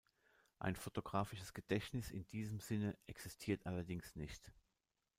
Ein 0.57 0.75
fotografisches 0.75 1.53
Gedächtnis 1.53 2.09
in 2.09 2.25
diesem 2.25 2.59
Sinne 2.59 2.97
existiert 3.05 3.67
allerdings 3.67 4.15
nicht. 4.15 4.51